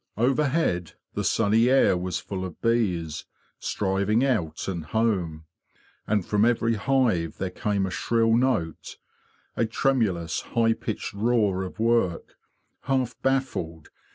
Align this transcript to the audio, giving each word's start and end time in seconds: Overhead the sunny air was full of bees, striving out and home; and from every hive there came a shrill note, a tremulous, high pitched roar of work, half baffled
Overhead 0.17 0.93
the 1.13 1.23
sunny 1.23 1.69
air 1.69 1.95
was 1.95 2.17
full 2.17 2.43
of 2.43 2.59
bees, 2.59 3.25
striving 3.59 4.25
out 4.25 4.67
and 4.67 4.83
home; 4.85 5.45
and 6.07 6.25
from 6.25 6.43
every 6.43 6.73
hive 6.73 7.37
there 7.37 7.51
came 7.51 7.85
a 7.85 7.91
shrill 7.91 8.35
note, 8.35 8.97
a 9.55 9.67
tremulous, 9.67 10.41
high 10.41 10.73
pitched 10.73 11.13
roar 11.13 11.61
of 11.61 11.77
work, 11.77 12.35
half 12.85 13.15
baffled 13.21 13.89